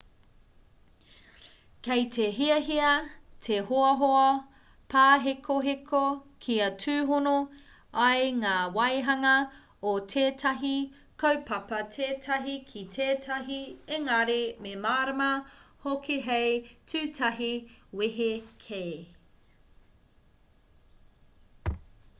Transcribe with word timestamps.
kei 1.87 2.05
te 2.13 2.23
hiahia 2.37 2.93
te 3.47 3.57
hoahoa 3.71 4.23
pāhekoheko 4.93 5.99
kia 6.45 6.69
tūhono 6.85 7.33
ai 8.05 8.31
ngā 8.39 8.53
waehanga 8.77 9.33
o 9.91 9.93
tētahi 10.13 10.73
kaupapa 11.25 11.83
tētahi 11.97 12.57
ki 12.71 12.83
tētahi 12.97 13.59
engari 13.99 14.41
me 14.67 14.73
mārama 14.87 15.29
hoki 15.85 16.17
hei 16.31 16.57
tūtahi 16.95 17.51
wehe 18.01 18.31
kē 18.67 18.83